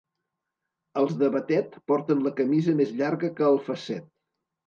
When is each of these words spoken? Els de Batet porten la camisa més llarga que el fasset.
Els 1.01 1.11
de 1.19 1.27
Batet 1.35 1.75
porten 1.91 2.25
la 2.29 2.33
camisa 2.41 2.75
més 2.79 2.93
llarga 3.01 3.31
que 3.41 3.47
el 3.53 3.61
fasset. 3.67 4.09